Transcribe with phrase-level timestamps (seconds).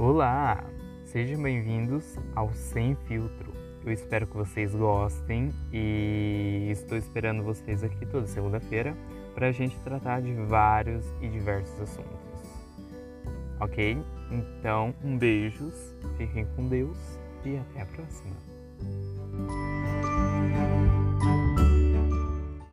[0.00, 0.64] Olá!
[1.04, 3.52] Sejam bem-vindos ao Sem Filtro.
[3.84, 8.96] Eu espero que vocês gostem e estou esperando vocês aqui toda segunda-feira
[9.34, 12.18] para a gente tratar de vários e diversos assuntos.
[13.60, 13.98] Ok?
[14.30, 16.96] Então, um beijos, fiquem com Deus
[17.44, 18.36] e até a próxima.